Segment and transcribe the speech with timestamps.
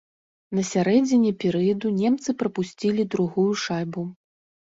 [0.59, 4.07] На сярэдзіне перыяду немцы прапусцілі другую шайбу.